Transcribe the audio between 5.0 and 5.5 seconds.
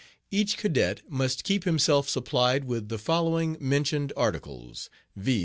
viz.